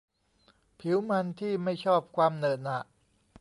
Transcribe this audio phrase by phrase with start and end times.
[0.79, 2.81] ผิวมันที่ไม่ชอบความเหนอะหนะ